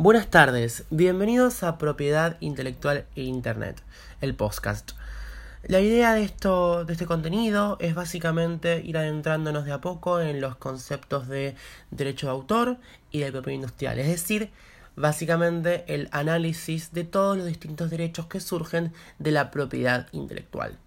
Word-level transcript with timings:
Buenas 0.00 0.30
tardes, 0.30 0.84
bienvenidos 0.90 1.64
a 1.64 1.76
Propiedad 1.76 2.36
Intelectual 2.38 3.06
e 3.16 3.22
Internet, 3.22 3.82
el 4.20 4.36
podcast. 4.36 4.92
La 5.64 5.80
idea 5.80 6.14
de, 6.14 6.22
esto, 6.22 6.84
de 6.84 6.92
este 6.92 7.04
contenido 7.04 7.76
es 7.80 7.96
básicamente 7.96 8.80
ir 8.80 8.96
adentrándonos 8.96 9.64
de 9.64 9.72
a 9.72 9.80
poco 9.80 10.20
en 10.20 10.40
los 10.40 10.54
conceptos 10.54 11.26
de 11.26 11.56
derecho 11.90 12.28
de 12.28 12.32
autor 12.32 12.76
y 13.10 13.18
de 13.22 13.32
propiedad 13.32 13.56
industrial, 13.56 13.98
es 13.98 14.06
decir, 14.06 14.52
básicamente 14.94 15.82
el 15.88 16.08
análisis 16.12 16.92
de 16.92 17.02
todos 17.02 17.36
los 17.36 17.46
distintos 17.46 17.90
derechos 17.90 18.26
que 18.26 18.38
surgen 18.38 18.92
de 19.18 19.32
la 19.32 19.50
propiedad 19.50 20.06
intelectual. 20.12 20.78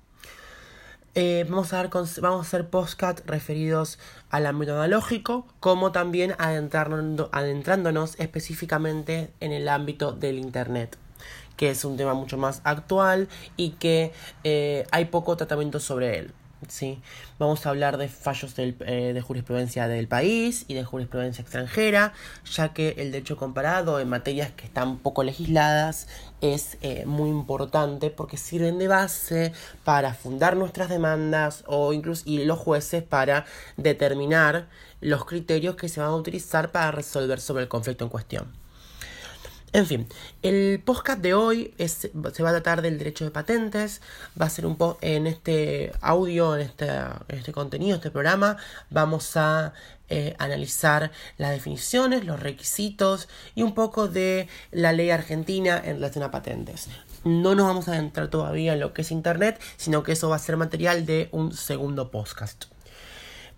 Eh, 1.13 1.45
vamos, 1.49 1.73
a 1.73 1.83
vamos 1.87 2.23
a 2.23 2.41
hacer 2.41 2.69
postcat 2.69 3.19
referidos 3.25 3.99
al 4.29 4.45
ámbito 4.45 4.75
analógico, 4.75 5.45
como 5.59 5.91
también 5.91 6.35
adentrándonos 6.37 8.17
específicamente 8.17 9.33
en 9.41 9.51
el 9.51 9.67
ámbito 9.67 10.13
del 10.13 10.39
Internet, 10.39 10.97
que 11.57 11.69
es 11.69 11.83
un 11.83 11.97
tema 11.97 12.13
mucho 12.13 12.37
más 12.37 12.61
actual 12.63 13.27
y 13.57 13.71
que 13.71 14.13
eh, 14.45 14.85
hay 14.91 15.05
poco 15.05 15.35
tratamiento 15.35 15.81
sobre 15.81 16.17
él. 16.17 16.33
¿Sí? 16.67 17.01
Vamos 17.39 17.65
a 17.65 17.69
hablar 17.69 17.97
de 17.97 18.07
fallos 18.07 18.53
eh, 18.57 19.11
de 19.13 19.21
jurisprudencia 19.21 19.87
del 19.87 20.07
país 20.07 20.65
y 20.67 20.73
de 20.73 20.83
jurisprudencia 20.83 21.41
extranjera, 21.41 22.13
ya 22.51 22.73
que 22.73 22.95
el 22.97 23.11
derecho 23.11 23.37
comparado 23.37 23.99
en 23.99 24.09
materias 24.09 24.51
que 24.51 24.65
están 24.65 24.97
poco 24.97 25.23
legisladas 25.23 26.07
es 26.41 26.77
eh, 26.81 27.05
muy 27.05 27.29
importante 27.29 28.09
porque 28.09 28.37
sirven 28.37 28.77
de 28.79 28.87
base 28.87 29.53
para 29.83 30.13
fundar 30.13 30.55
nuestras 30.55 30.89
demandas 30.89 31.63
o 31.67 31.93
incluso 31.93 32.23
y 32.25 32.45
los 32.45 32.59
jueces 32.59 33.03
para 33.03 33.45
determinar 33.77 34.67
los 35.01 35.25
criterios 35.25 35.75
que 35.75 35.89
se 35.89 35.99
van 35.99 36.09
a 36.09 36.15
utilizar 36.15 36.71
para 36.71 36.91
resolver 36.91 37.39
sobre 37.39 37.63
el 37.63 37.69
conflicto 37.69 38.05
en 38.05 38.09
cuestión. 38.09 38.61
En 39.73 39.85
fin, 39.85 40.05
el 40.41 40.81
podcast 40.83 41.21
de 41.21 41.33
hoy 41.33 41.73
se 41.77 42.11
va 42.43 42.49
a 42.49 42.51
tratar 42.51 42.81
del 42.81 42.97
derecho 42.97 43.23
de 43.23 43.31
patentes. 43.31 44.01
Va 44.39 44.47
a 44.47 44.49
ser 44.49 44.65
un 44.65 44.75
poco 44.75 44.97
en 44.99 45.27
este 45.27 45.93
audio, 46.01 46.57
en 46.57 46.63
este, 46.63 46.87
en 46.89 47.37
este 47.37 47.53
contenido, 47.53 47.95
este 47.95 48.11
programa. 48.11 48.57
Vamos 48.89 49.37
a 49.37 49.71
eh, 50.09 50.35
analizar 50.39 51.11
las 51.37 51.51
definiciones, 51.51 52.25
los 52.25 52.41
requisitos 52.41 53.29
y 53.55 53.63
un 53.63 53.73
poco 53.73 54.09
de 54.09 54.49
la 54.71 54.91
ley 54.91 55.09
argentina 55.09 55.81
en 55.81 55.95
relación 55.95 56.25
a 56.25 56.31
patentes. 56.31 56.89
No 57.23 57.55
nos 57.55 57.65
vamos 57.65 57.87
a 57.87 57.93
adentrar 57.93 58.27
todavía 58.27 58.73
en 58.73 58.81
lo 58.81 58.93
que 58.93 59.03
es 59.03 59.11
Internet, 59.11 59.57
sino 59.77 60.03
que 60.03 60.11
eso 60.11 60.27
va 60.27 60.35
a 60.35 60.39
ser 60.39 60.57
material 60.57 61.05
de 61.05 61.29
un 61.31 61.53
segundo 61.53 62.11
podcast. 62.11 62.65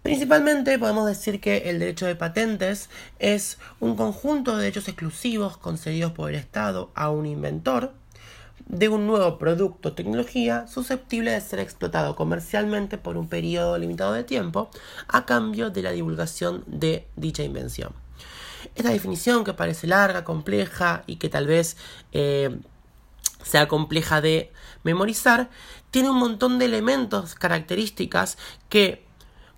Principalmente 0.03 0.77
podemos 0.77 1.07
decir 1.07 1.39
que 1.39 1.69
el 1.69 1.79
derecho 1.79 2.05
de 2.05 2.17
patentes 2.17 2.89
es 3.19 3.57
un 3.79 3.95
conjunto 3.95 4.51
de 4.51 4.63
derechos 4.63 4.89
exclusivos 4.89 5.55
concedidos 5.55 6.11
por 6.11 6.29
el 6.29 6.35
Estado 6.35 6.91
a 6.93 7.09
un 7.09 7.25
inventor 7.25 7.93
de 8.65 8.89
un 8.89 9.07
nuevo 9.07 9.37
producto 9.37 9.89
o 9.89 9.93
tecnología 9.93 10.67
susceptible 10.67 11.31
de 11.31 11.39
ser 11.39 11.59
explotado 11.59 12.17
comercialmente 12.17 12.97
por 12.97 13.15
un 13.15 13.29
periodo 13.29 13.77
limitado 13.77 14.11
de 14.11 14.25
tiempo 14.25 14.69
a 15.07 15.25
cambio 15.25 15.69
de 15.69 15.81
la 15.81 15.91
divulgación 15.91 16.65
de 16.67 17.07
dicha 17.15 17.43
invención. 17.43 17.93
Esta 18.75 18.91
definición 18.91 19.45
que 19.45 19.53
parece 19.53 19.87
larga, 19.87 20.25
compleja 20.25 21.03
y 21.07 21.15
que 21.15 21.29
tal 21.29 21.47
vez 21.47 21.77
eh, 22.11 22.57
sea 23.41 23.69
compleja 23.69 24.19
de 24.19 24.51
memorizar, 24.83 25.49
tiene 25.91 26.09
un 26.09 26.17
montón 26.17 26.59
de 26.59 26.65
elementos, 26.65 27.35
características 27.35 28.37
que 28.67 29.12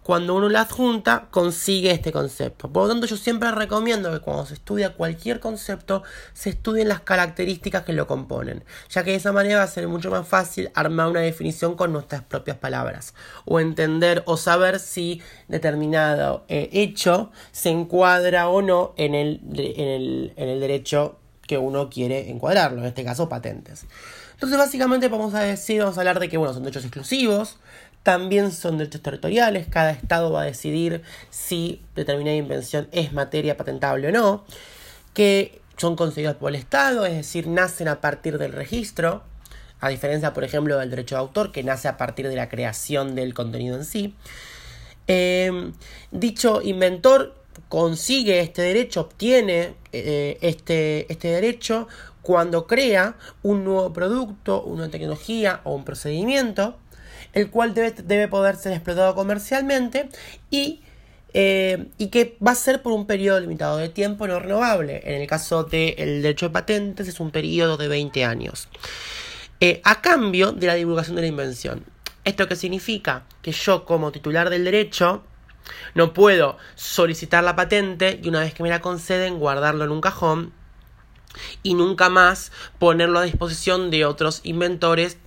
cuando 0.05 0.35
uno 0.35 0.49
la 0.49 0.61
adjunta, 0.61 1.29
consigue 1.31 1.89
este 1.89 2.11
concepto. 2.11 2.71
Por 2.71 2.83
lo 2.83 2.89
tanto, 2.89 3.07
yo 3.07 3.17
siempre 3.17 3.49
recomiendo 3.49 4.11
que 4.11 4.19
cuando 4.19 4.45
se 4.45 4.53
estudia 4.53 4.93
cualquier 4.93 5.39
concepto, 5.39 6.03
se 6.35 6.51
estudien 6.51 6.89
las 6.89 6.99
características 6.99 7.85
que 7.85 7.91
lo 7.91 8.05
componen, 8.05 8.63
ya 8.87 9.03
que 9.03 9.09
de 9.09 9.17
esa 9.17 9.31
manera 9.31 9.57
va 9.57 9.63
a 9.63 9.67
ser 9.67 9.87
mucho 9.87 10.11
más 10.11 10.27
fácil 10.27 10.69
armar 10.75 11.07
una 11.07 11.21
definición 11.21 11.73
con 11.73 11.91
nuestras 11.91 12.21
propias 12.21 12.57
palabras, 12.57 13.15
o 13.45 13.59
entender 13.59 14.21
o 14.27 14.37
saber 14.37 14.77
si 14.79 15.23
determinado 15.47 16.45
eh, 16.49 16.69
hecho 16.71 17.31
se 17.51 17.69
encuadra 17.69 18.47
o 18.47 18.61
no 18.61 18.93
en 18.97 19.15
el, 19.15 19.41
en 19.55 19.87
el, 19.87 20.33
en 20.35 20.49
el 20.49 20.59
derecho 20.59 21.17
que 21.47 21.57
uno 21.57 21.89
quiere 21.89 22.29
encuadrarlo, 22.29 22.81
en 22.81 22.85
este 22.85 23.03
caso 23.03 23.27
patentes. 23.27 23.87
Entonces 24.35 24.59
básicamente 24.59 25.07
vamos 25.07 25.33
a 25.33 25.39
decir, 25.39 25.81
vamos 25.81 25.97
a 25.97 26.01
hablar 26.01 26.19
de 26.19 26.29
que 26.29 26.37
bueno, 26.37 26.53
son 26.53 26.61
derechos 26.61 26.83
exclusivos, 26.83 27.57
también 28.05 28.51
son 28.51 28.77
derechos 28.77 29.01
territoriales, 29.01 29.65
cada 29.67 29.89
estado 29.89 30.31
va 30.31 30.43
a 30.43 30.45
decidir 30.45 31.01
si 31.31 31.81
determinada 31.95 32.35
invención 32.35 32.87
es 32.91 33.13
materia 33.13 33.57
patentable 33.57 34.09
o 34.09 34.11
no, 34.11 34.45
que 35.15 35.59
son 35.75 35.95
concedidos 35.95 36.35
por 36.35 36.51
el 36.51 36.55
estado, 36.55 37.07
es 37.07 37.15
decir, 37.15 37.47
nacen 37.47 37.87
a 37.87 38.01
partir 38.01 38.37
del 38.37 38.51
registro, 38.51 39.23
a 39.79 39.89
diferencia 39.89 40.33
por 40.35 40.43
ejemplo 40.43 40.77
del 40.77 40.91
derecho 40.91 41.15
de 41.15 41.21
autor 41.21 41.51
que 41.51 41.63
nace 41.63 41.87
a 41.87 41.97
partir 41.97 42.29
de 42.29 42.35
la 42.35 42.47
creación 42.47 43.15
del 43.15 43.33
contenido 43.33 43.75
en 43.75 43.85
sí. 43.85 44.13
Eh, 45.07 45.71
dicho 46.11 46.61
inventor 46.61 47.33
consigue 47.69 48.39
este 48.39 48.61
derecho, 48.61 49.01
obtiene 49.01 49.73
eh, 49.93 50.37
este, 50.41 51.11
este 51.11 51.29
derecho 51.29 51.87
cuando 52.21 52.67
crea 52.67 53.17
un 53.41 53.63
nuevo 53.63 53.93
producto, 53.93 54.61
una 54.61 54.89
tecnología 54.89 55.61
o 55.63 55.73
un 55.73 55.85
procedimiento 55.85 56.77
el 57.35 57.51
cual 57.51 57.73
debe, 57.75 58.27
poder 58.27 58.55
ser 58.55 58.71
explotado 58.71 59.13
comercialmente 59.13 60.09
y, 60.49 60.81
eh, 61.33 61.89
y, 61.97 62.07
que 62.07 62.37
va 62.45 62.51
a 62.51 62.55
ser 62.55 62.81
por 62.81 62.93
un 62.93 63.05
periodo 63.05 63.39
limitado 63.41 63.77
de 63.77 63.89
tiempo 63.89 64.25
no 64.25 64.39
renovable. 64.39 65.01
En 65.03 65.21
el 65.21 65.27
caso 65.27 65.65
del 65.65 66.23
derecho 66.23 66.47
de 66.47 66.53
patentes 66.53 67.07
es 67.07 67.19
un 67.19 67.31
periodo 67.31 67.77
de 67.77 67.89
20 67.89 68.23
años. 68.23 68.69
Eh, 69.59 69.81
a 69.83 70.01
cambio 70.01 70.53
de 70.53 70.65
la 70.65 70.75
divulgación 70.75 71.17
de 71.17 71.23
la 71.23 71.27
invención. 71.27 71.85
¿Esto 72.23 72.47
qué 72.47 72.55
significa? 72.55 73.25
Que 73.41 73.51
yo 73.51 73.85
como 73.85 74.11
titular 74.11 74.49
del 74.49 74.63
derecho 74.63 75.23
no 75.93 76.13
puedo 76.13 76.57
solicitar 76.75 77.43
la 77.43 77.55
patente 77.55 78.19
y 78.23 78.29
una 78.29 78.39
vez 78.39 78.53
que 78.53 78.63
me 78.63 78.69
la 78.69 78.81
conceden 78.81 79.39
guardarlo 79.39 79.83
en 79.83 79.91
un 79.91 80.01
cajón 80.01 80.53
y 81.63 81.73
nunca 81.73 82.09
más 82.09 82.51
ponerlo 82.79 83.19
a 83.19 83.23
disposición 83.23 83.91
de 83.91 84.05
otros 84.05 84.39
inventores 84.43 85.17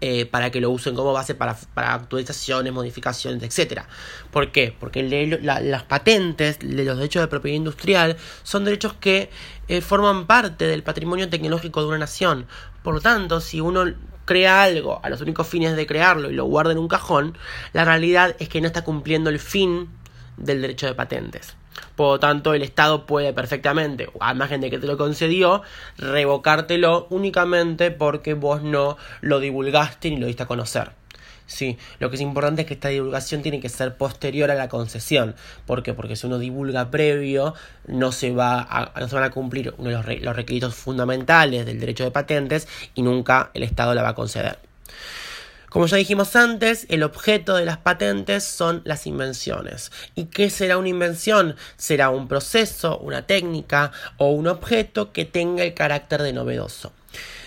eh, 0.00 0.26
para 0.26 0.50
que 0.50 0.60
lo 0.60 0.70
usen 0.70 0.94
como 0.94 1.12
base 1.12 1.34
para, 1.34 1.58
actualizaciones, 1.74 2.72
modificaciones, 2.72 3.42
etc. 3.42 3.82
¿Por 4.30 4.52
qué? 4.52 4.72
Porque 4.78 5.02
las 5.02 5.82
patentes 5.82 6.62
los 6.62 6.96
derechos 6.96 7.22
de 7.22 7.26
propiedad 7.26 7.56
industrial 7.56 8.16
son 8.44 8.64
derechos 8.64 8.94
que 8.94 9.28
eh, 9.66 9.80
forman 9.80 10.26
parte 10.28 10.66
del 10.68 10.84
patrimonio 10.84 11.28
tecnológico 11.28 11.80
de 11.80 11.88
una 11.88 11.98
nación. 11.98 12.46
Por 12.84 12.94
lo 12.94 13.00
tanto, 13.00 13.40
si 13.40 13.60
uno 13.60 13.92
crea 14.24 14.62
algo 14.62 15.00
a 15.02 15.10
los 15.10 15.20
únicos 15.20 15.48
fines 15.48 15.74
de 15.74 15.86
crearlo 15.86 16.30
y 16.30 16.34
lo 16.34 16.44
guarda 16.44 16.72
en 16.72 16.78
un 16.78 16.86
cajón, 16.86 17.36
la 17.72 17.84
realidad 17.84 18.36
es 18.38 18.48
que 18.48 18.60
no 18.60 18.66
está 18.68 18.84
cumpliendo 18.84 19.30
el 19.30 19.40
fin 19.40 19.88
del 20.36 20.60
derecho 20.60 20.86
de 20.86 20.94
patentes. 20.94 21.56
Por 21.96 22.14
lo 22.14 22.20
tanto, 22.20 22.54
el 22.54 22.62
Estado 22.62 23.06
puede 23.06 23.32
perfectamente, 23.32 24.08
a 24.20 24.34
margen 24.34 24.60
de 24.60 24.70
que 24.70 24.78
te 24.78 24.86
lo 24.86 24.96
concedió, 24.96 25.62
revocártelo 25.96 27.06
únicamente 27.10 27.90
porque 27.90 28.34
vos 28.34 28.62
no 28.62 28.96
lo 29.20 29.40
divulgaste 29.40 30.10
ni 30.10 30.18
lo 30.18 30.26
diste 30.26 30.44
a 30.44 30.46
conocer. 30.46 30.92
Sí, 31.48 31.78
lo 31.98 32.10
que 32.10 32.16
es 32.16 32.22
importante 32.22 32.62
es 32.62 32.68
que 32.68 32.74
esta 32.74 32.88
divulgación 32.88 33.40
tiene 33.40 33.58
que 33.58 33.70
ser 33.70 33.96
posterior 33.96 34.50
a 34.50 34.54
la 34.54 34.68
concesión. 34.68 35.34
¿Por 35.66 35.82
qué? 35.82 35.94
Porque 35.94 36.14
si 36.14 36.26
uno 36.26 36.38
divulga 36.38 36.90
previo, 36.90 37.54
no 37.86 38.12
se, 38.12 38.32
va 38.32 38.60
a, 38.60 39.00
no 39.00 39.08
se 39.08 39.14
van 39.14 39.24
a 39.24 39.30
cumplir 39.30 39.74
uno 39.78 39.88
de 39.88 39.96
los, 39.96 40.22
los 40.22 40.36
requisitos 40.36 40.74
fundamentales 40.74 41.64
del 41.64 41.80
derecho 41.80 42.04
de 42.04 42.10
patentes 42.10 42.68
y 42.94 43.00
nunca 43.00 43.50
el 43.54 43.62
Estado 43.62 43.94
la 43.94 44.02
va 44.02 44.10
a 44.10 44.14
conceder. 44.14 44.58
Como 45.70 45.86
ya 45.86 45.98
dijimos 45.98 46.34
antes, 46.34 46.86
el 46.88 47.02
objeto 47.02 47.54
de 47.56 47.66
las 47.66 47.76
patentes 47.76 48.44
son 48.44 48.80
las 48.84 49.06
invenciones. 49.06 49.92
¿Y 50.14 50.26
qué 50.26 50.48
será 50.48 50.78
una 50.78 50.88
invención? 50.88 51.56
Será 51.76 52.08
un 52.08 52.26
proceso, 52.26 52.98
una 52.98 53.26
técnica 53.26 53.92
o 54.16 54.30
un 54.30 54.46
objeto 54.46 55.12
que 55.12 55.26
tenga 55.26 55.64
el 55.64 55.74
carácter 55.74 56.22
de 56.22 56.32
novedoso. 56.32 56.92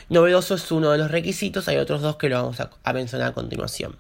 Novedoso 0.10 0.56
es 0.56 0.72
uno 0.72 0.92
de 0.92 1.00
los 1.00 1.10
requisitos, 1.10 1.68
hay 1.68 1.78
otros 1.78 2.02
dos 2.02 2.18
que 2.18 2.30
lo 2.30 2.36
vamos 2.36 2.58
a, 2.60 2.94
mencionar 2.94 3.30
a 3.30 3.34
continuación. 3.34 3.96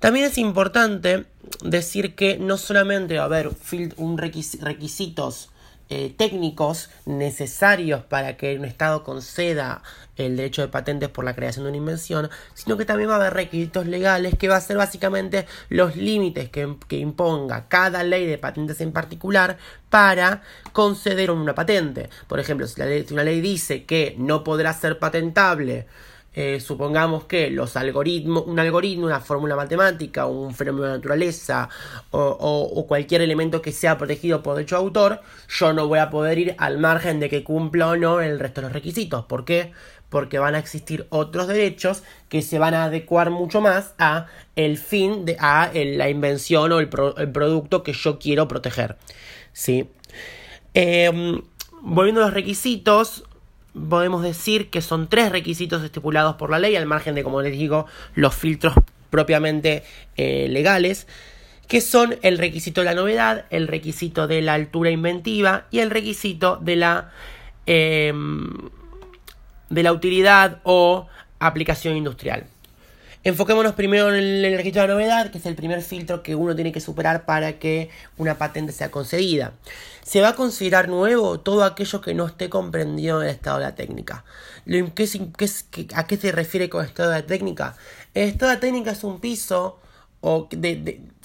También 0.00 0.26
es 0.26 0.38
importante 0.38 1.26
decir 1.62 2.14
que 2.14 2.38
no 2.38 2.56
solamente 2.56 3.16
va 3.16 3.22
a 3.22 3.26
haber 3.26 3.50
un 3.96 4.18
requisitos 4.18 5.50
eh, 5.90 6.14
técnicos 6.16 6.90
necesarios 7.04 8.02
para 8.04 8.36
que 8.36 8.58
un 8.58 8.64
Estado 8.64 9.04
conceda 9.04 9.82
el 10.16 10.36
derecho 10.36 10.62
de 10.62 10.68
patentes 10.68 11.08
por 11.08 11.24
la 11.24 11.34
creación 11.34 11.64
de 11.64 11.70
una 11.70 11.78
invención, 11.78 12.30
sino 12.54 12.76
que 12.76 12.84
también 12.84 13.10
va 13.10 13.14
a 13.14 13.16
haber 13.16 13.34
requisitos 13.34 13.86
legales 13.86 14.36
que 14.38 14.48
va 14.48 14.56
a 14.56 14.60
ser 14.60 14.76
básicamente 14.76 15.46
los 15.68 15.96
límites 15.96 16.48
que, 16.50 16.76
imponga 16.96 17.68
cada 17.68 18.02
ley 18.02 18.26
de 18.26 18.38
patentes 18.38 18.80
en 18.80 18.92
particular 18.92 19.58
para 19.90 20.42
conceder 20.72 21.30
una 21.30 21.54
patente. 21.54 22.08
Por 22.28 22.40
ejemplo, 22.40 22.66
si, 22.66 22.80
la 22.80 22.86
si 22.86 23.12
una 23.12 23.24
ley 23.24 23.40
dice 23.40 23.84
que 23.84 24.14
no 24.18 24.44
podrá 24.44 24.72
ser 24.72 24.98
patentable 24.98 25.86
eh, 26.34 26.58
supongamos 26.60 27.24
que 27.24 27.48
los 27.50 27.76
algoritmos, 27.76 28.44
un 28.46 28.58
algoritmo, 28.58 29.06
una 29.06 29.20
fórmula 29.20 29.54
matemática, 29.54 30.26
un 30.26 30.54
fenómeno 30.54 30.86
de 30.86 30.92
naturaleza 30.94 31.68
o, 32.10 32.84
cualquier 32.88 33.22
elemento 33.22 33.62
que 33.62 33.70
sea 33.70 33.96
protegido 33.96 34.42
por 34.42 34.56
derecho 34.56 34.76
de 34.76 34.82
autor, 34.82 35.20
yo 35.48 35.72
no 35.72 35.86
voy 35.86 36.00
a 36.00 36.10
poder 36.10 36.38
ir 36.38 36.54
al 36.58 36.78
margen 36.78 37.20
de 37.20 37.28
que 37.28 37.44
cumpla 37.44 37.88
o 37.88 37.96
no 37.96 38.20
el 38.20 38.40
resto 38.40 38.60
de 38.60 38.66
los 38.66 38.72
requisitos. 38.72 39.24
¿Por 39.26 39.44
qué? 39.44 39.72
Porque 40.08 40.38
van 40.38 40.54
a 40.54 40.58
existir 40.58 41.06
otros 41.10 41.46
derechos 41.46 42.02
que 42.28 42.42
se 42.42 42.58
van 42.58 42.74
a 42.74 42.84
adecuar 42.84 43.30
mucho 43.30 43.60
más 43.60 43.94
a 43.98 44.26
el 44.56 44.76
fin 44.76 45.24
de 45.24 45.36
a 45.38 45.70
la 45.72 46.08
invención 46.08 46.72
o 46.72 46.80
el, 46.80 46.90
el 47.16 47.30
producto 47.32 47.82
que 47.82 47.92
yo 47.92 48.18
quiero 48.18 48.48
proteger. 48.48 48.96
¿Sí? 49.52 49.88
Em, 50.74 51.40
volviendo 51.80 52.22
a 52.22 52.24
los 52.24 52.34
requisitos, 52.34 53.24
podemos 53.74 54.22
decir 54.22 54.70
que 54.70 54.80
son 54.80 55.08
tres 55.08 55.30
requisitos 55.32 55.82
estipulados 55.82 56.36
por 56.36 56.50
la 56.50 56.58
ley, 56.58 56.76
al 56.76 56.86
margen 56.86 57.14
de, 57.14 57.24
como 57.24 57.42
les 57.42 57.52
digo, 57.52 57.86
los 58.14 58.34
filtros 58.34 58.74
propiamente 59.10 59.84
eh, 60.16 60.48
legales, 60.48 61.06
que 61.68 61.80
son 61.80 62.16
el 62.22 62.38
requisito 62.38 62.80
de 62.80 62.84
la 62.86 62.94
novedad, 62.94 63.46
el 63.50 63.68
requisito 63.68 64.26
de 64.26 64.42
la 64.42 64.54
altura 64.54 64.90
inventiva 64.90 65.66
y 65.70 65.80
el 65.80 65.90
requisito 65.90 66.56
de 66.56 66.76
la, 66.76 67.10
em, 67.66 68.70
de 69.70 69.82
la 69.82 69.92
utilidad 69.92 70.60
o 70.62 71.08
aplicación 71.38 71.96
industrial. 71.96 72.46
Enfoquémonos 73.24 73.72
primero 73.72 74.10
en 74.10 74.16
el, 74.16 74.54
registro 74.54 74.82
de 74.82 74.88
la 74.88 74.94
novedad, 74.94 75.30
que 75.30 75.38
es 75.38 75.46
el 75.46 75.54
primer 75.54 75.80
filtro 75.80 76.22
que 76.22 76.34
uno 76.34 76.54
tiene 76.54 76.72
que 76.72 76.80
superar 76.80 77.24
para 77.24 77.58
que 77.58 77.88
una 78.18 78.36
patente 78.36 78.70
sea 78.70 78.90
concedida. 78.90 79.54
Se 80.02 80.20
va 80.20 80.28
a 80.28 80.34
considerar 80.34 80.90
nuevo 80.90 81.40
todo 81.40 81.64
aquello 81.64 82.02
que 82.02 82.12
no 82.12 82.26
esté 82.26 82.50
comprendido 82.50 83.22
en 83.22 83.28
el 83.28 83.34
estado 83.34 83.60
de 83.60 83.64
la 83.64 83.74
técnica. 83.74 84.24
¿A 85.94 86.06
qué 86.06 86.16
se 86.18 86.32
refiere 86.32 86.68
con 86.68 86.84
estado 86.84 87.12
de 87.12 87.20
la 87.20 87.26
técnica? 87.26 87.76
El 88.12 88.28
estado 88.28 88.50
de 88.50 88.56
la 88.56 88.60
técnica 88.60 88.90
es 88.90 89.02
un 89.04 89.18
piso 89.20 89.80
o, 90.20 90.46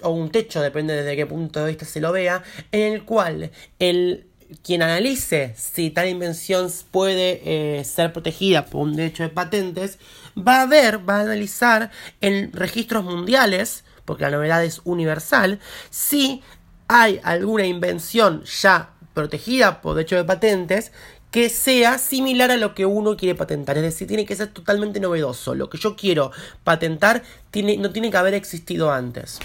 o 0.02 0.10
un 0.10 0.32
techo, 0.32 0.62
depende 0.62 0.96
desde 0.96 1.18
qué 1.18 1.26
punto 1.26 1.60
de 1.60 1.68
vista 1.68 1.86
se 1.86 2.00
lo 2.00 2.14
vea, 2.14 2.44
en 2.72 2.94
el 2.94 3.04
cual 3.04 3.52
el 3.78 4.29
quien 4.64 4.82
analice 4.82 5.54
si 5.56 5.90
tal 5.90 6.08
invención 6.08 6.72
puede 6.92 7.42
eh, 7.46 7.84
ser 7.84 8.14
protegida 8.14 8.66
por 8.66 8.82
un 8.82 8.96
derecho 8.96 9.24
de 9.24 9.30
patentes, 9.30 10.00
va 10.38 10.62
a 10.62 10.66
ver, 10.66 11.08
va 11.08 11.18
a 11.18 11.22
analizar 11.22 11.92
en 12.22 12.52
registros 12.52 13.04
mundiales, 13.04 13.84
porque 14.06 14.24
la 14.24 14.32
novedad 14.32 14.64
es 14.64 14.82
universal, 14.84 15.60
si 15.90 16.42
hay 16.88 17.20
alguna 17.24 17.66
invención 17.66 18.44
ya 18.44 18.92
protegida 19.14 19.82
por 19.82 19.96
derecho 19.96 20.16
de 20.16 20.24
patentes 20.24 20.92
que 21.32 21.50
sea 21.50 22.00
similar 22.00 22.50
a 22.50 22.58
lo 22.58 22.74
que 22.74 22.86
uno 22.86 23.16
quiere 23.16 23.36
patentar. 23.36 23.78
Es 23.78 23.84
decir, 23.84 24.08
tiene 24.08 24.26
que 24.26 24.36
ser 24.36 24.48
totalmente 24.48 25.00
novedoso. 25.00 25.54
Lo 25.54 25.70
que 25.70 25.78
yo 25.78 25.96
quiero 25.96 26.32
patentar 26.64 27.22
tiene, 27.52 27.78
no 27.78 27.92
tiene 27.92 28.10
que 28.10 28.18
haber 28.18 28.34
existido 28.34 28.92
antes. 28.92 29.40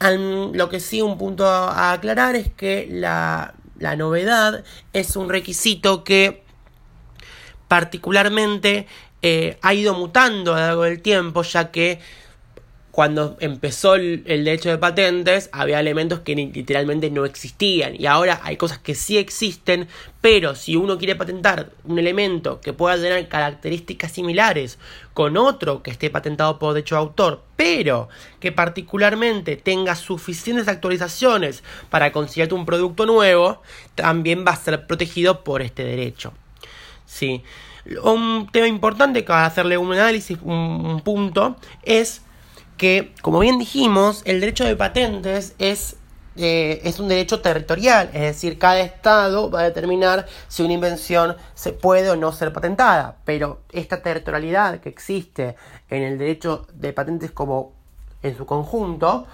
lo 0.00 0.68
que 0.68 0.80
sí, 0.80 1.00
un 1.00 1.16
punto 1.16 1.46
a 1.46 1.92
aclarar 1.92 2.36
es 2.36 2.52
que 2.52 2.88
la, 2.90 3.54
la 3.82 3.96
novedad 3.96 4.62
es 4.92 5.16
un 5.16 5.28
requisito 5.28 6.04
que 6.04 6.44
particularmente 7.66 8.86
eh, 9.22 9.58
ha 9.60 9.74
ido 9.74 9.94
mutando 9.94 10.54
a 10.54 10.60
lo 10.60 10.66
largo 10.66 10.82
del 10.84 11.02
tiempo, 11.02 11.42
ya 11.42 11.72
que 11.72 11.98
cuando 12.92 13.38
empezó 13.40 13.94
el, 13.94 14.22
derecho 14.24 14.68
de 14.68 14.76
patentes 14.76 15.48
había 15.52 15.80
elementos 15.80 16.20
que 16.20 16.36
literalmente 16.36 17.10
no 17.10 17.24
existían 17.24 17.98
y 17.98 18.04
ahora 18.04 18.40
hay 18.44 18.58
cosas 18.58 18.78
que 18.78 18.94
sí 18.94 19.16
existen, 19.16 19.88
pero 20.20 20.54
si 20.54 20.76
uno 20.76 20.98
quiere 20.98 21.16
patentar 21.16 21.70
un 21.84 21.98
elemento 21.98 22.60
que 22.60 22.74
pueda 22.74 22.96
tener 22.96 23.28
características 23.28 24.12
similares 24.12 24.78
con 25.14 25.38
otro 25.38 25.82
que 25.82 25.90
esté 25.90 26.10
patentado 26.10 26.58
por 26.58 26.74
derecho 26.74 26.96
de 26.96 27.00
autor, 27.00 27.42
pero 27.56 28.10
que 28.40 28.52
particularmente 28.52 29.56
tenga 29.56 29.94
suficientes 29.94 30.68
actualizaciones 30.68 31.64
para 31.88 32.12
considerarte 32.12 32.54
un 32.54 32.66
producto 32.66 33.06
nuevo, 33.06 33.62
también 33.94 34.44
va 34.46 34.52
a 34.52 34.56
ser 34.56 34.86
protegido 34.86 35.44
por 35.44 35.62
este 35.62 35.82
derecho. 35.82 36.34
Sí. 37.06 37.42
Un 38.04 38.50
tema 38.52 38.68
importante 38.68 39.24
que 39.24 39.32
va 39.32 39.44
a 39.44 39.46
hacerle 39.46 39.78
un 39.78 39.92
análisis, 39.94 40.38
un 40.42 41.00
punto, 41.02 41.56
es 41.82 42.20
que, 42.82 43.14
como 43.22 43.38
bien 43.38 43.60
dijimos, 43.60 44.22
el 44.24 44.40
derecho 44.40 44.64
de 44.64 44.74
patentes 44.74 45.54
es, 45.60 45.94
eh, 46.34 46.80
es 46.82 46.98
un 46.98 47.06
derecho 47.06 47.40
territorial, 47.40 48.10
es 48.12 48.22
decir, 48.22 48.58
cada 48.58 48.80
estado 48.80 49.52
va 49.52 49.60
a 49.60 49.62
determinar 49.62 50.26
si 50.48 50.64
una 50.64 50.72
invención 50.72 51.36
se 51.54 51.72
puede 51.72 52.10
o 52.10 52.16
no 52.16 52.32
ser 52.32 52.52
patentada, 52.52 53.18
pero 53.24 53.60
esta 53.70 54.02
territorialidad 54.02 54.80
que 54.80 54.88
existe 54.88 55.54
en 55.90 56.02
el 56.02 56.18
derecho 56.18 56.66
de 56.74 56.92
patentes 56.92 57.30
como 57.30 57.72
en 58.20 58.36
su 58.36 58.46
conjunto, 58.46 59.28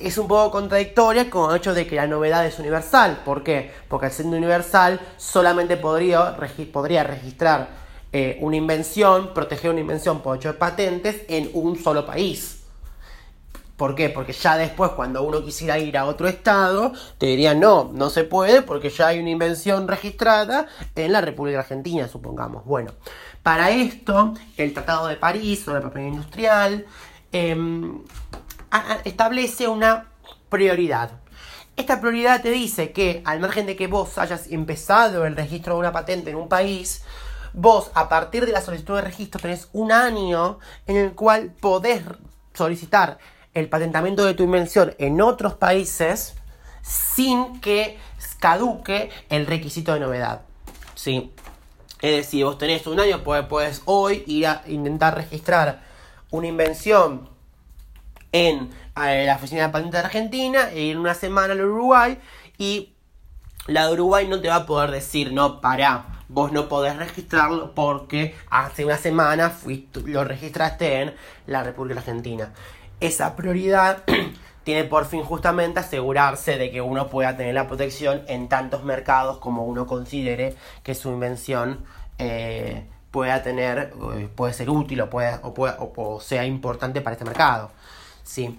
es 0.00 0.18
un 0.18 0.26
poco 0.26 0.50
contradictoria 0.50 1.30
con 1.30 1.52
el 1.52 1.58
hecho 1.58 1.74
de 1.74 1.86
que 1.86 1.94
la 1.94 2.08
novedad 2.08 2.44
es 2.44 2.58
universal. 2.58 3.20
¿Por 3.24 3.44
qué? 3.44 3.70
Porque 3.86 4.10
ser 4.10 4.26
universal 4.26 5.00
solamente 5.16 5.76
podría, 5.76 6.36
podría 6.72 7.04
registrar 7.04 7.81
eh, 8.12 8.38
una 8.40 8.56
invención, 8.56 9.32
proteger 9.32 9.70
una 9.70 9.80
invención 9.80 10.20
por 10.20 10.38
de 10.38 10.52
patentes 10.52 11.22
en 11.28 11.50
un 11.54 11.78
solo 11.78 12.04
país. 12.04 12.58
¿Por 13.76 13.94
qué? 13.94 14.10
Porque 14.10 14.32
ya 14.32 14.56
después, 14.56 14.92
cuando 14.92 15.22
uno 15.22 15.42
quisiera 15.42 15.78
ir 15.78 15.96
a 15.96 16.04
otro 16.04 16.28
estado, 16.28 16.92
te 17.18 17.26
dirían 17.26 17.58
no, 17.58 17.90
no 17.92 18.10
se 18.10 18.24
puede 18.24 18.62
porque 18.62 18.90
ya 18.90 19.08
hay 19.08 19.18
una 19.18 19.30
invención 19.30 19.88
registrada 19.88 20.66
en 20.94 21.10
la 21.10 21.20
República 21.20 21.60
Argentina, 21.60 22.06
supongamos. 22.06 22.64
Bueno, 22.64 22.92
para 23.42 23.70
esto, 23.70 24.34
el 24.56 24.72
Tratado 24.72 25.08
de 25.08 25.16
París 25.16 25.62
sobre 25.64 25.78
la 25.78 25.80
propiedad 25.80 26.06
industrial 26.06 26.86
em, 27.32 28.02
establece 29.04 29.66
una 29.66 30.06
prioridad. 30.48 31.10
Esta 31.74 32.00
prioridad 32.00 32.42
te 32.42 32.50
dice 32.50 32.92
que, 32.92 33.22
al 33.24 33.40
margen 33.40 33.66
de 33.66 33.74
que 33.74 33.86
vos 33.86 34.18
hayas 34.18 34.48
empezado 34.52 35.24
el 35.24 35.34
registro 35.34 35.74
de 35.74 35.80
una 35.80 35.92
patente 35.92 36.30
en 36.30 36.36
un 36.36 36.48
país, 36.48 37.02
Vos, 37.54 37.90
a 37.94 38.08
partir 38.08 38.46
de 38.46 38.52
la 38.52 38.62
solicitud 38.62 38.96
de 38.96 39.02
registro, 39.02 39.40
tenés 39.40 39.68
un 39.72 39.92
año 39.92 40.58
en 40.86 40.96
el 40.96 41.12
cual 41.12 41.52
podés 41.60 42.02
solicitar 42.54 43.18
el 43.54 43.68
patentamiento 43.68 44.24
de 44.24 44.34
tu 44.34 44.44
invención 44.44 44.94
en 44.98 45.20
otros 45.20 45.54
países 45.54 46.34
sin 46.82 47.60
que 47.60 47.98
caduque 48.40 49.10
el 49.28 49.46
requisito 49.46 49.92
de 49.94 50.00
novedad. 50.00 50.42
¿Sí? 50.94 51.32
Es 52.00 52.16
decir, 52.16 52.44
vos 52.44 52.58
tenés 52.58 52.86
un 52.86 52.98
año, 52.98 53.22
pues 53.22 53.46
puedes 53.46 53.82
hoy 53.84 54.24
ir 54.26 54.46
a 54.46 54.62
intentar 54.66 55.14
registrar 55.14 55.82
una 56.30 56.48
invención 56.48 57.28
en 58.32 58.70
eh, 59.00 59.24
la 59.26 59.36
oficina 59.36 59.66
de 59.66 59.68
patente 59.68 59.98
de 59.98 60.02
Argentina 60.02 60.70
e 60.70 60.80
ir 60.80 60.98
una 60.98 61.14
semana 61.14 61.52
al 61.52 61.60
Uruguay 61.60 62.18
y 62.58 62.94
la 63.66 63.86
de 63.86 63.92
Uruguay 63.92 64.26
no 64.26 64.40
te 64.40 64.48
va 64.48 64.56
a 64.56 64.66
poder 64.66 64.90
decir, 64.90 65.32
no, 65.32 65.60
para, 65.60 66.06
vos 66.32 66.50
no 66.50 66.68
podés 66.68 66.96
registrarlo 66.96 67.74
porque 67.74 68.34
hace 68.50 68.84
una 68.84 68.96
semana 68.96 69.50
fuiste, 69.50 70.00
lo 70.00 70.24
registraste 70.24 71.02
en 71.02 71.14
la 71.46 71.62
República 71.62 72.00
Argentina. 72.00 72.52
Esa 73.00 73.36
prioridad 73.36 74.04
tiene 74.64 74.84
por 74.84 75.04
fin 75.04 75.22
justamente 75.22 75.80
asegurarse 75.80 76.56
de 76.56 76.70
que 76.70 76.80
uno 76.80 77.08
pueda 77.08 77.36
tener 77.36 77.54
la 77.54 77.66
protección 77.66 78.22
en 78.28 78.48
tantos 78.48 78.84
mercados 78.84 79.38
como 79.38 79.64
uno 79.64 79.86
considere 79.86 80.56
que 80.82 80.94
su 80.94 81.10
invención 81.10 81.84
eh, 82.18 82.86
pueda 83.10 83.42
tener, 83.42 83.92
eh, 84.16 84.28
puede 84.34 84.54
ser 84.54 84.70
útil 84.70 85.00
o, 85.02 85.10
puede, 85.10 85.38
o, 85.42 86.20
sea 86.20 86.46
importante 86.46 87.02
para 87.02 87.14
este 87.14 87.24
mercado. 87.26 87.70
Sí. 88.24 88.58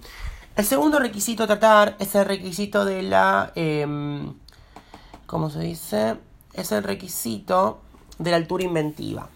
El 0.54 0.64
segundo 0.64 1.00
requisito 1.00 1.42
a 1.42 1.46
tratar 1.48 1.96
es 1.98 2.14
el 2.14 2.24
requisito 2.24 2.84
de 2.84 3.02
la... 3.02 3.50
Em, 3.56 4.34
¿Cómo 5.26 5.50
se 5.50 5.60
dice? 5.60 6.16
Es 6.54 6.72
el 6.72 6.82
requisito 6.82 7.80
de 8.18 8.30
la 8.30 8.36
altura 8.36 8.64
inventiva. 8.64 9.28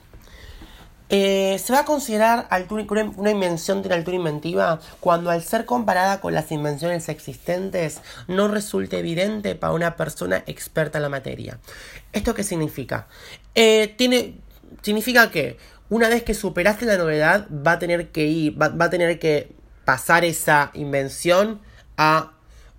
Eh, 1.11 1.59
se 1.59 1.73
va 1.73 1.81
a 1.81 1.85
considerar 1.87 2.47
altura, 2.51 2.85
una 3.17 3.31
invención 3.31 3.83
de 3.83 3.95
altura 3.95 4.17
inventiva 4.17 4.79
cuando 5.01 5.31
al 5.31 5.43
ser 5.43 5.65
comparada 5.65 6.21
con 6.21 6.35
las 6.35 6.53
invenciones 6.53 7.09
existentes 7.09 8.03
no 8.27 8.47
resulte 8.49 8.99
evidente 8.99 9.55
para 9.55 9.73
una 9.73 9.97
persona 9.97 10.43
experta 10.47 10.99
en 10.99 11.03
la 11.03 11.09
materia. 11.09 11.59
¿Esto 12.13 12.35
qué 12.35 12.45
significa? 12.45 13.07
Eh, 13.55 13.95
tiene, 13.97 14.35
significa 14.83 15.31
que 15.31 15.57
una 15.89 16.09
vez 16.11 16.25
que 16.25 16.35
superaste 16.35 16.85
la 16.85 16.99
novedad 16.99 17.49
va 17.51 17.73
a 17.73 17.79
tener 17.79 18.09
que 18.11 18.27
ir, 18.27 18.61
va, 18.61 18.69
va 18.69 18.87
a 18.87 18.91
tener 18.91 19.19
que 19.19 19.57
pasar 19.87 20.27
esa 20.27 20.71
invención 20.75 21.63
a 21.97 22.33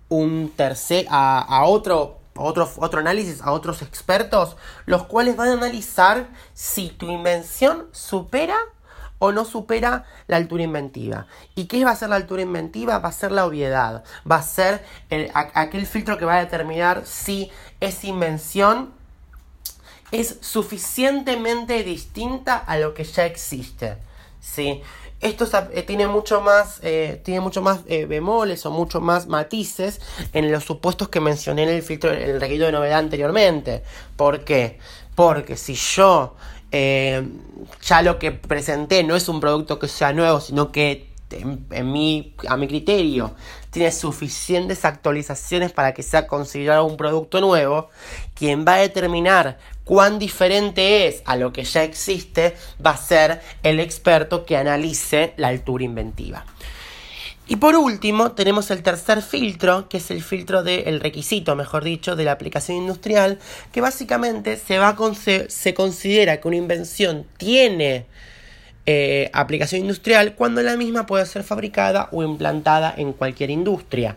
un 0.08 0.52
tercer, 0.54 1.06
a, 1.10 1.40
a 1.40 1.64
otro 1.64 2.19
otro, 2.42 2.70
otro 2.76 3.00
análisis 3.00 3.42
a 3.42 3.52
otros 3.52 3.82
expertos, 3.82 4.56
los 4.86 5.04
cuales 5.04 5.36
van 5.36 5.48
a 5.48 5.52
analizar 5.52 6.28
si 6.54 6.88
tu 6.88 7.10
invención 7.10 7.86
supera 7.92 8.56
o 9.18 9.32
no 9.32 9.44
supera 9.44 10.06
la 10.26 10.38
altura 10.38 10.62
inventiva. 10.62 11.26
¿Y 11.54 11.66
qué 11.66 11.84
va 11.84 11.90
a 11.90 11.96
ser 11.96 12.08
la 12.08 12.16
altura 12.16 12.42
inventiva? 12.42 12.98
Va 12.98 13.10
a 13.10 13.12
ser 13.12 13.32
la 13.32 13.44
obviedad, 13.44 14.02
va 14.28 14.36
a 14.36 14.42
ser 14.42 14.84
aquel 15.54 15.86
filtro 15.86 16.18
que 16.18 16.24
va 16.24 16.36
a 16.36 16.40
determinar 16.40 17.02
si 17.06 17.50
esa 17.80 18.06
invención 18.06 18.92
es 20.10 20.38
suficientemente 20.40 21.84
distinta 21.84 22.56
a 22.56 22.78
lo 22.78 22.94
que 22.94 23.04
ya 23.04 23.26
existe. 23.26 23.98
¿sí? 24.40 24.82
Esto 25.20 25.46
eh, 25.72 25.82
tiene 25.82 26.06
mucho 26.06 26.40
más, 26.40 26.80
eh, 26.82 27.20
tiene 27.22 27.40
mucho 27.40 27.60
más 27.60 27.80
eh, 27.86 28.06
bemoles 28.06 28.64
o 28.64 28.70
mucho 28.70 29.02
más 29.02 29.26
matices 29.26 30.00
en 30.32 30.50
los 30.50 30.64
supuestos 30.64 31.08
que 31.10 31.20
mencioné 31.20 31.64
en 31.64 31.68
el 31.68 31.82
filtro, 31.82 32.10
el 32.10 32.40
requisito 32.40 32.66
de 32.66 32.72
novedad 32.72 32.98
anteriormente. 32.98 33.82
¿Por 34.16 34.44
qué? 34.44 34.78
Porque 35.14 35.56
si 35.56 35.74
yo 35.74 36.36
ya 36.72 38.02
lo 38.02 38.18
que 38.20 38.30
presenté 38.30 39.02
no 39.02 39.16
es 39.16 39.28
un 39.28 39.40
producto 39.40 39.78
que 39.80 39.88
sea 39.88 40.12
nuevo, 40.12 40.40
sino 40.40 40.70
que 40.70 41.10
en, 41.30 41.92
mi, 41.92 42.34
a 42.48 42.56
mi 42.56 42.66
criterio, 42.66 43.34
tiene 43.70 43.92
suficientes 43.92 44.84
actualizaciones 44.84 45.72
para 45.72 45.94
que 45.94 46.02
sea 46.02 46.26
considerado 46.26 46.84
un 46.84 46.96
producto 46.96 47.40
nuevo, 47.40 47.88
quien 48.34 48.64
va 48.66 48.74
a 48.74 48.78
determinar 48.78 49.58
cuán 49.84 50.18
diferente 50.18 51.06
es 51.06 51.22
a 51.24 51.36
lo 51.36 51.52
que 51.52 51.64
ya 51.64 51.82
existe 51.82 52.54
va 52.84 52.90
a 52.90 52.96
ser 52.96 53.40
el 53.62 53.80
experto 53.80 54.44
que 54.44 54.56
analice 54.56 55.34
la 55.36 55.48
altura 55.48 55.84
inventiva. 55.84 56.44
Y 57.50 57.56
por 57.56 57.74
último, 57.74 58.30
tenemos 58.30 58.70
el 58.70 58.84
tercer 58.84 59.22
filtro, 59.22 59.88
que 59.88 59.96
es 59.96 60.12
el 60.12 60.22
filtro 60.22 60.62
del 60.62 61.00
requisito, 61.00 61.56
mejor 61.56 61.82
dicho, 61.82 62.14
de 62.14 62.22
la 62.22 62.30
aplicación 62.30 62.76
industrial, 62.76 63.40
que 63.72 63.80
básicamente 63.80 64.56
se, 64.56 64.78
va 64.78 64.96
se 65.48 65.74
considera 65.74 66.40
que 66.40 66.46
una 66.46 66.56
invención 66.58 67.26
tiene 67.38 68.06
eh, 68.86 69.30
aplicación 69.32 69.80
industrial 69.80 70.34
cuando 70.36 70.62
la 70.62 70.76
misma 70.76 71.06
puede 71.06 71.26
ser 71.26 71.42
fabricada 71.42 72.08
o 72.12 72.22
implantada 72.22 72.94
en 72.96 73.12
cualquier 73.12 73.50
industria. 73.50 74.16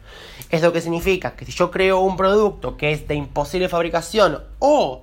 ¿Eso 0.52 0.72
qué 0.72 0.82
significa? 0.82 1.36
Que 1.36 1.46
si 1.46 1.52
yo 1.52 1.72
creo 1.72 2.02
un 2.02 2.16
producto 2.16 2.78
que 2.78 2.92
es 2.92 3.08
de 3.08 3.16
imposible 3.16 3.68
fabricación 3.68 4.44
o 4.60 5.02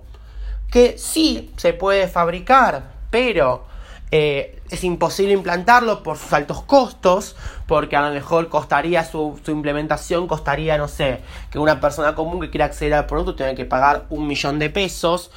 que 0.71 0.99
sí 0.99 1.53
se 1.57 1.73
puede 1.73 2.09
fabricar, 2.09 2.93
pero 3.11 3.67
eh, 4.11 4.61
es 4.71 4.85
imposible 4.85 5.33
implantarlo 5.33 6.03
por 6.03 6.17
sus 6.17 6.33
altos 6.33 6.63
costos, 6.63 7.37
porque 7.67 7.97
a 7.97 8.03
lo 8.03 8.15
mejor 8.15 8.49
costaría 8.49 9.05
su, 9.05 9.39
su, 9.45 9.51
implementación, 9.51 10.27
costaría, 10.27 10.79
no 10.79 10.89
sé, 10.89 11.21
que 11.51 11.59
una 11.59 11.81
persona 11.81 12.15
común 12.15 12.41
que 12.41 12.51
quiera 12.51 12.67
acceder 12.67 12.95
al 12.95 13.07
producto 13.07 13.37
tenga 13.37 13.55
que 13.55 13.65
pagar 13.65 14.07
un 14.11 14.27
millón 14.27 14.59
de 14.59 14.71
pesos 14.71 15.31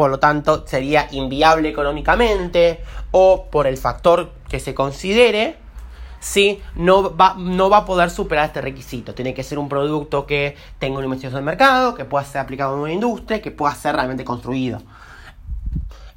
por 0.00 0.10
lo 0.10 0.18
tanto 0.18 0.66
sería 0.66 1.08
inviable 1.10 1.68
económicamente 1.68 2.80
o 3.10 3.50
por 3.50 3.66
el 3.66 3.76
factor 3.76 4.30
que 4.48 4.58
se 4.58 4.72
considere, 4.72 5.58
¿sí? 6.20 6.62
no, 6.76 7.16
va, 7.16 7.34
no 7.36 7.68
va 7.68 7.78
a 7.78 7.84
poder 7.84 8.10
superar 8.10 8.46
este 8.46 8.60
requisito. 8.60 9.14
Tiene 9.14 9.34
que 9.34 9.42
ser 9.42 9.58
un 9.58 9.68
producto 9.68 10.26
que 10.26 10.56
tenga 10.78 10.98
una 10.98 11.06
investigación 11.06 11.42
de 11.42 11.46
mercado, 11.46 11.94
que 11.94 12.04
pueda 12.04 12.24
ser 12.24 12.42
aplicado 12.42 12.74
en 12.76 12.82
una 12.82 12.92
industria, 12.92 13.42
que 13.42 13.50
pueda 13.50 13.74
ser 13.74 13.96
realmente 13.96 14.24
construido. 14.24 14.80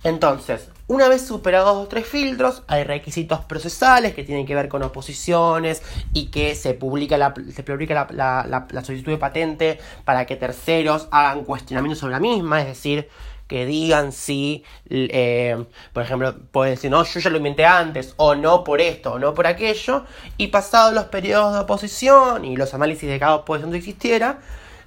Entonces, 0.03 0.69
una 0.87 1.07
vez 1.07 1.25
superados 1.25 1.77
los 1.77 1.87
tres 1.87 2.05
filtros, 2.05 2.63
hay 2.67 2.83
requisitos 2.83 3.39
procesales 3.45 4.13
que 4.13 4.25
tienen 4.25 4.45
que 4.45 4.53
ver 4.53 4.67
con 4.67 4.83
oposiciones 4.83 5.81
y 6.11 6.25
que 6.25 6.55
se 6.55 6.73
publica 6.73 7.17
la, 7.17 7.33
se 7.55 7.63
publica 7.63 8.07
la, 8.11 8.65
la 8.69 8.83
solicitud 8.83 9.13
de 9.13 9.17
patente 9.17 9.79
para 10.03 10.25
que 10.25 10.35
terceros 10.35 11.07
hagan 11.09 11.45
cuestionamientos 11.45 11.99
sobre 11.99 12.11
la 12.11 12.19
misma, 12.19 12.59
es 12.59 12.67
decir, 12.67 13.07
que 13.53 13.67
digan 13.67 14.13
si, 14.13 14.63
eh, 14.89 15.63
por 15.93 16.01
ejemplo, 16.01 16.35
pueden 16.51 16.73
decir, 16.73 16.89
no, 16.89 17.03
yo 17.03 17.19
ya 17.19 17.29
lo 17.29 17.37
inventé 17.37 17.67
antes, 17.67 18.15
o 18.17 18.33
no 18.33 18.63
por 18.63 18.81
esto, 18.81 19.13
o 19.13 19.19
no 19.19 19.35
por 19.35 19.45
aquello, 19.45 20.05
y 20.37 20.47
pasados 20.47 20.95
los 20.95 21.03
periodos 21.03 21.53
de 21.53 21.59
oposición 21.59 22.45
y 22.45 22.55
los 22.55 22.73
análisis 22.73 23.07
de 23.07 23.19
cada 23.19 23.35
oposición 23.35 23.71
que 23.71 23.77
existiera, 23.77 24.39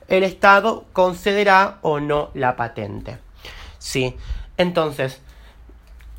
el 0.09 0.25
Estado 0.25 0.85
concederá 0.93 1.79
o 1.83 2.01
no 2.01 2.31
la 2.35 2.57
patente. 2.57 3.19
¿Sí? 3.79 4.17
Entonces, 4.57 5.21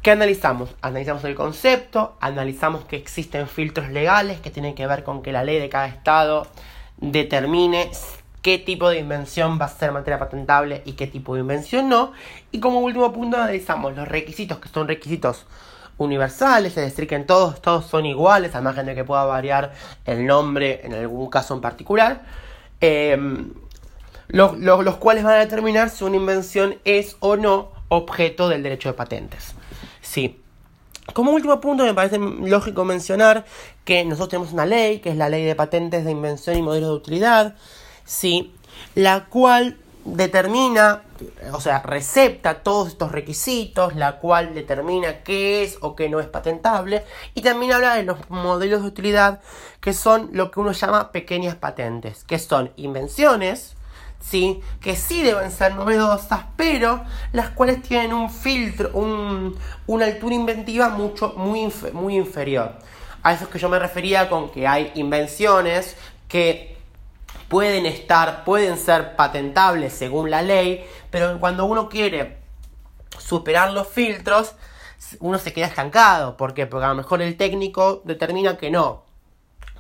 ¿qué 0.02 0.12
analizamos? 0.12 0.74
Analizamos 0.82 1.26
el 1.26 1.36
concepto, 1.36 2.16
analizamos 2.22 2.86
que 2.86 2.96
existen 2.96 3.50
filtros 3.50 3.90
legales 3.90 4.40
que 4.40 4.52
tienen 4.52 4.74
que 4.74 4.88
ver 4.88 5.04
con 5.04 5.22
que 5.22 5.34
la 5.34 5.44
ley 5.44 5.60
de 5.60 5.68
cada 5.68 5.88
Estado 5.88 6.48
determine 6.96 7.92
qué 8.42 8.58
tipo 8.58 8.90
de 8.90 9.00
invención 9.00 9.60
va 9.60 9.66
a 9.66 9.70
ser 9.70 9.92
materia 9.92 10.20
patentable 10.20 10.82
y 10.86 10.94
qué 10.94 11.08
tipo 11.08 11.36
de 11.36 11.42
invención 11.42 11.90
no. 11.90 12.14
Y 12.52 12.60
como 12.60 12.80
último 12.80 13.12
punto 13.12 13.38
analizamos 13.38 13.96
los 13.96 14.08
requisitos 14.08 14.60
que 14.60 14.70
son 14.70 14.88
requisitos 14.88 15.46
universales, 15.98 16.78
es 16.78 16.84
decir, 16.84 17.08
que 17.08 17.16
en 17.16 17.26
todos, 17.26 17.62
todos 17.62 17.86
son 17.86 18.06
iguales, 18.06 18.56
al 18.56 18.64
margen 18.64 18.86
de 18.86 18.96
que 18.96 19.04
pueda 19.04 19.26
variar 19.26 19.74
el 20.06 20.26
nombre 20.26 20.82
en 20.84 20.94
algún 20.94 21.30
caso 21.30 21.56
en 21.56 21.62
particular. 21.62 22.24
Em, 22.80 23.54
los 24.28 24.98
cuales 24.98 25.24
van 25.24 25.36
a 25.36 25.40
determinar 25.40 25.90
si 25.90 26.04
una 26.04 26.18
invención 26.18 26.76
es 26.84 27.16
o 27.20 27.38
no 27.38 27.72
objeto 27.90 28.50
del 28.50 28.64
derecho 28.64 28.90
de 28.90 28.94
patentes. 28.94 29.56
Sí. 30.02 30.42
Como 31.14 31.32
último 31.32 31.62
punto, 31.62 31.86
me 31.86 31.94
parece 31.94 32.20
lógico 32.20 32.84
mencionar 32.84 33.46
que 33.86 34.04
nosotros 34.04 34.30
tenemos 34.30 34.54
una 34.54 34.66
ley, 34.66 35.00
que 35.00 35.10
es 35.10 35.16
la 35.16 35.30
ley 35.30 35.46
de 35.46 35.56
patentes 35.56 36.04
de 36.04 36.12
invención 36.12 36.58
y 36.58 36.62
modelos 36.62 36.90
de 36.90 36.96
utilidad, 36.96 37.56
¿sí? 38.08 38.54
la 38.96 39.26
cual 39.26 39.78
determina, 40.06 41.04
o 41.52 41.60
sea, 41.60 41.82
recepta 41.84 42.64
todos 42.64 42.88
estos 42.88 43.12
requisitos, 43.12 43.96
la 43.96 44.20
cual 44.20 44.56
determina 44.56 45.22
qué 45.24 45.64
es 45.64 45.78
o 45.82 45.96
qué 45.96 46.10
no 46.10 46.20
es 46.20 46.28
patentable, 46.28 47.04
y 47.36 47.42
también 47.42 47.74
habla 47.74 47.96
de 47.96 48.04
los 48.04 48.30
modelos 48.30 48.82
de 48.82 48.88
utilidad, 48.88 49.42
que 49.82 49.94
son 49.94 50.30
lo 50.32 50.50
que 50.50 50.62
uno 50.62 50.72
llama 50.72 51.12
pequeñas 51.12 51.56
patentes, 51.56 52.24
que 52.24 52.40
son 52.40 52.72
invenciones, 52.78 53.76
¿sí? 54.22 54.62
que 54.80 54.96
sí 54.96 55.22
deben 55.22 55.52
ser 55.52 55.76
novedosas, 55.76 56.46
pero 56.56 57.04
las 57.34 57.50
cuales 57.50 57.82
tienen 57.82 58.14
un 58.14 58.30
filtro, 58.30 58.92
un, 58.94 59.58
una 59.88 60.06
altura 60.06 60.36
inventiva 60.36 60.90
mucho, 60.90 61.34
muy, 61.36 61.72
muy 61.92 62.16
inferior. 62.16 62.72
A 63.24 63.34
eso 63.34 63.44
es 63.44 63.50
que 63.50 63.60
yo 63.60 63.68
me 63.68 63.78
refería 63.78 64.30
con 64.30 64.50
que 64.52 64.66
hay 64.66 64.92
invenciones 64.96 65.98
que 66.30 66.77
pueden 67.48 67.86
estar, 67.86 68.44
pueden 68.44 68.78
ser 68.78 69.16
patentables 69.16 69.94
según 69.94 70.30
la 70.30 70.42
ley, 70.42 70.86
pero 71.10 71.40
cuando 71.40 71.66
uno 71.66 71.90
quiere 71.90 72.38
superar 73.20 73.72
los 73.72 73.88
filtros, 73.88 74.56
uno 75.20 75.38
se 75.38 75.54
queda 75.54 75.68
estancado. 75.68 76.38
Porque 76.38 76.64
a 76.64 76.88
lo 76.88 76.96
mejor 76.96 77.22
el 77.22 77.38
técnico 77.38 78.02
determina 78.06 78.58
que 78.58 78.70
no, 78.70 79.04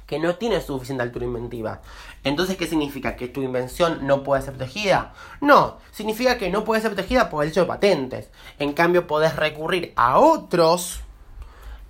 que 0.05 0.19
no 0.19 0.35
tiene 0.35 0.61
suficiente 0.61 1.03
altura 1.03 1.25
inventiva. 1.25 1.81
Entonces, 2.23 2.57
¿qué 2.57 2.67
significa? 2.67 3.15
¿Que 3.15 3.27
tu 3.27 3.41
invención 3.41 4.05
no 4.07 4.23
puede 4.23 4.41
ser 4.41 4.53
protegida? 4.53 5.13
No, 5.41 5.77
significa 5.91 6.37
que 6.37 6.49
no 6.49 6.63
puede 6.63 6.81
ser 6.81 6.91
protegida 6.93 7.29
por 7.29 7.43
el 7.43 7.51
hecho 7.51 7.61
de 7.61 7.67
patentes. 7.67 8.29
En 8.59 8.73
cambio, 8.73 9.07
podés 9.07 9.35
recurrir 9.35 9.93
a 9.95 10.19
otros 10.19 11.01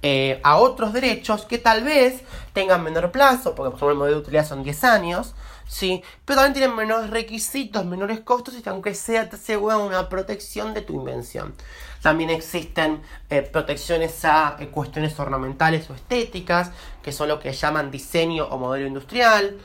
eh, 0.04 0.40
a 0.44 0.58
otros 0.58 0.94
derechos 0.94 1.46
que 1.46 1.58
tal 1.58 1.84
vez 1.84 2.22
tengan 2.54 2.84
menor 2.84 3.12
plazo, 3.12 3.56
porque 3.56 3.72
por 3.72 3.78
ejemplo 3.78 3.92
el 3.92 3.98
modelo 3.98 4.16
de 4.18 4.22
utilidad 4.22 4.48
son 4.48 4.64
10 4.64 4.84
años, 4.84 5.34
¿sí? 5.68 6.04
pero 6.24 6.42
también 6.42 6.54
tienen 6.54 6.76
menores 6.76 7.10
requisitos, 7.10 7.86
menores 7.86 8.20
costos 8.20 8.56
y 8.56 8.70
aunque 8.70 8.94
sea 8.94 9.30
te 9.30 9.36
aseguran 9.38 9.82
una 9.82 10.08
protección 10.10 10.74
de 10.74 10.82
tu 10.82 10.94
invención. 10.94 11.56
También 12.02 12.30
existen 12.30 13.02
eh, 13.30 13.42
protecciones 13.42 14.24
a 14.24 14.56
eh, 14.60 14.68
cuestiones 14.68 15.20
ornamentales 15.20 15.90
o 15.90 15.96
estéticas, 15.96 16.72
que 17.02 17.12
son 17.12 17.28
lo 17.28 17.40
que 17.40 17.52
llaman 17.52 17.92
diseño 17.92 18.46
o 18.46 18.58
modelo 18.58 18.88
industrial 18.88 19.58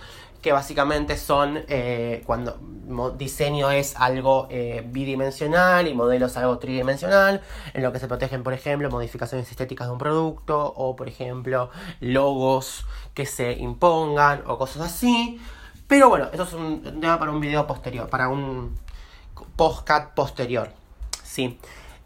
que 0.42 0.52
básicamente 0.52 1.16
son 1.16 1.64
eh, 1.68 2.22
cuando 2.26 2.58
diseño 3.16 3.70
es 3.70 3.94
algo 3.96 4.48
eh, 4.50 4.82
bidimensional 4.84 5.86
y 5.86 5.94
modelo 5.94 6.26
es 6.26 6.36
algo 6.36 6.58
tridimensional, 6.58 7.40
en 7.72 7.82
lo 7.82 7.92
que 7.92 7.98
se 7.98 8.08
protegen, 8.08 8.42
por 8.42 8.52
ejemplo, 8.52 8.90
modificaciones 8.90 9.50
estéticas 9.50 9.86
de 9.86 9.92
un 9.92 9.98
producto 9.98 10.60
o, 10.76 10.96
por 10.96 11.08
ejemplo, 11.08 11.70
logos 12.00 12.84
que 13.14 13.24
se 13.24 13.52
impongan 13.52 14.42
o 14.46 14.58
cosas 14.58 14.82
así. 14.82 15.40
Pero 15.86 16.08
bueno, 16.08 16.28
eso 16.32 16.42
es 16.42 16.52
un 16.52 17.00
tema 17.00 17.18
para 17.18 17.30
un 17.30 17.40
video 17.40 17.66
posterior, 17.66 18.08
para 18.08 18.28
un 18.28 18.76
postcat 19.56 20.12
posterior. 20.14 20.70
Sí. 21.22 21.58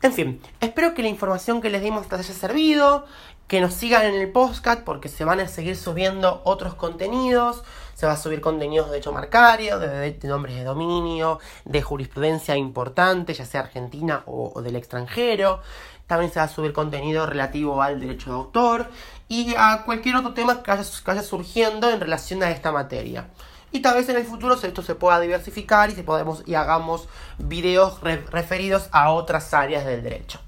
En 0.03 0.13
fin, 0.13 0.41
espero 0.61 0.95
que 0.95 1.03
la 1.03 1.09
información 1.09 1.61
que 1.61 1.71
les 1.71 1.83
dimos 1.83 2.03
les 2.11 2.21
haya 2.21 2.35
servido, 2.35 3.07
que 3.49 3.61
nos 3.61 3.75
sigan 3.75 4.05
en 4.05 4.15
el 4.15 4.31
postcat 4.31 4.85
porque 4.85 5.09
se 5.09 5.25
van 5.25 5.41
a 5.41 5.49
seguir 5.49 5.77
subiendo 5.77 6.43
otros 6.45 6.75
contenidos 6.75 7.63
se 7.97 8.07
va 8.07 8.13
a 8.13 8.17
subir 8.17 8.43
contenidos 8.43 8.91
de 8.91 8.99
hecho 8.99 9.11
marcario, 9.11 9.79
de, 9.79 10.19
nombres 10.25 10.55
de 10.55 10.65
dominio, 10.65 11.41
de 11.65 11.81
jurisprudencia 11.81 12.55
importante, 12.55 13.33
ya 13.33 13.47
sea 13.47 13.63
argentina 13.63 14.23
o, 14.27 14.61
del 14.61 14.77
extranjero. 14.77 15.63
También 16.07 16.31
se 16.31 16.39
va 16.39 16.45
a 16.45 16.49
subir 16.49 16.75
contenido 16.75 17.27
relativo 17.27 17.83
al 17.83 17.99
derecho 17.99 18.31
de 18.31 18.37
autor 18.37 18.87
y 19.29 19.55
a 19.57 19.83
cualquier 19.85 20.17
otro 20.17 20.35
tema 20.35 20.63
que 20.63 20.71
vaya, 20.71 21.23
surgiendo 21.23 21.91
en 21.91 21.99
relación 21.99 22.43
a 22.43 22.51
esta 22.51 22.71
materia. 22.71 23.31
Y 23.73 23.81
tal 23.81 23.95
vez 23.95 24.09
en 24.11 24.17
el 24.17 24.25
futuro 24.25 24.55
esto 24.63 24.83
se 24.83 24.95
pueda 24.95 25.19
diversificar 25.19 25.89
y, 25.89 25.95
se 25.95 26.05
podemos, 26.05 26.43
y 26.47 26.55
hagamos 26.55 27.09
videos 27.39 28.01
referidos 28.03 28.89
a 28.93 29.11
otras 29.11 29.53
áreas 29.55 29.87
del 29.87 30.03
derecho. 30.03 30.39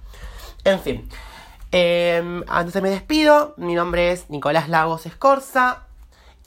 En 0.65 0.81
fin, 0.81 1.09
eh, 1.73 2.43
antes 2.47 2.81
me 2.83 2.91
despido. 2.91 3.55
Mi 3.57 3.75
nombre 3.75 4.13
es 4.13 4.29
Nicolás 4.29 4.69
Lagos 4.69 5.07
Escorza 5.07 5.88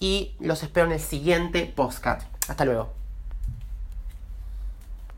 y 0.01 0.35
los 0.41 0.63
espero 0.63 0.87
en 0.87 0.93
el 0.93 0.99
siguiente 0.99 1.71
podcast. 1.73 2.23
Hasta 2.49 2.65
luego. 2.65 3.00